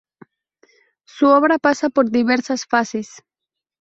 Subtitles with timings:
[1.05, 3.21] Su obra pasa por diversas fases.